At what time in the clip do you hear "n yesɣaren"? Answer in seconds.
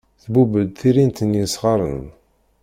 1.23-2.03